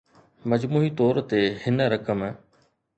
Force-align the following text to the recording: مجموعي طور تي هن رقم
مجموعي 0.51 0.89
طور 0.99 1.15
تي 1.29 1.41
هن 1.63 1.77
رقم 1.93 2.19